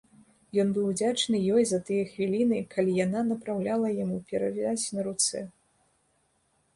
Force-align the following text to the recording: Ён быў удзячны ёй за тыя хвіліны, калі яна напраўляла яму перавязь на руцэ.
Ён 0.61 0.69
быў 0.75 0.85
удзячны 0.91 1.41
ёй 1.57 1.63
за 1.71 1.79
тыя 1.89 2.05
хвіліны, 2.13 2.57
калі 2.73 2.95
яна 3.05 3.21
напраўляла 3.31 3.87
яму 4.03 4.17
перавязь 4.31 4.85
на 4.97 5.01
руцэ. 5.09 5.39